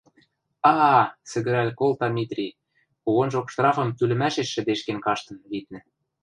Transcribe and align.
—А-а!— 0.71 1.01
сӹгӹрӓл 1.29 1.69
колта 1.79 2.07
Митри, 2.15 2.47
когонжок 3.03 3.47
штрафым 3.53 3.89
тӱлӹмӓшеш 3.97 4.47
шӹдешкен 4.53 4.97
каштын, 5.05 5.37
виднӹ. 5.51 5.79